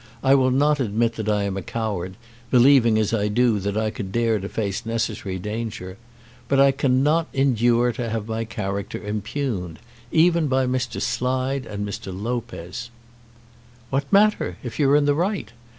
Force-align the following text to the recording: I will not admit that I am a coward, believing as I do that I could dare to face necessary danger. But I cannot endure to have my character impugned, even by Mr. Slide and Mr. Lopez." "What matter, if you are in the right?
I 0.23 0.33
will 0.33 0.49
not 0.49 0.79
admit 0.79 1.13
that 1.17 1.29
I 1.29 1.43
am 1.43 1.55
a 1.55 1.61
coward, 1.61 2.15
believing 2.49 2.97
as 2.97 3.13
I 3.13 3.27
do 3.27 3.59
that 3.59 3.77
I 3.77 3.91
could 3.91 4.11
dare 4.11 4.39
to 4.39 4.49
face 4.49 4.83
necessary 4.83 5.37
danger. 5.37 5.95
But 6.47 6.59
I 6.59 6.71
cannot 6.71 7.27
endure 7.33 7.91
to 7.91 8.09
have 8.09 8.27
my 8.27 8.43
character 8.43 8.97
impugned, 8.97 9.77
even 10.11 10.47
by 10.47 10.65
Mr. 10.65 10.99
Slide 10.99 11.67
and 11.67 11.87
Mr. 11.87 12.11
Lopez." 12.19 12.89
"What 13.91 14.11
matter, 14.11 14.57
if 14.63 14.79
you 14.79 14.89
are 14.89 14.95
in 14.95 15.05
the 15.05 15.13
right? 15.13 15.51